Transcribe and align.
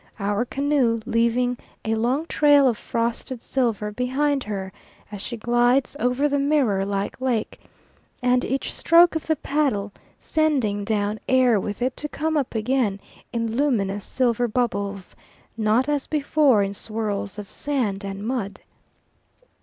our 0.17 0.45
canoe 0.45 0.97
leaving 1.05 1.55
a 1.85 1.93
long 1.93 2.25
trail 2.25 2.67
of 2.67 2.75
frosted 2.75 3.39
silver 3.39 3.91
behind 3.91 4.43
her 4.43 4.73
as 5.11 5.21
she 5.21 5.37
glides 5.37 5.95
over 5.99 6.27
the 6.27 6.39
mirror 6.39 6.83
like 6.83 7.15
water, 7.21 7.45
and 8.19 8.43
each 8.43 8.73
stroke 8.73 9.13
of 9.13 9.27
the 9.27 9.35
paddle 9.35 9.91
sending 10.17 10.83
down 10.83 11.19
air 11.29 11.59
with 11.59 11.83
it 11.83 11.95
to 11.95 12.09
come 12.09 12.35
up 12.35 12.55
again 12.55 12.99
in 13.31 13.55
luminous 13.55 14.03
silver 14.03 14.47
bubbles 14.47 15.15
not 15.55 15.87
as 15.87 16.07
before 16.07 16.63
in 16.63 16.73
swirls 16.73 17.37
of 17.37 17.47
sand 17.47 18.03
and 18.03 18.25
mud. 18.25 18.59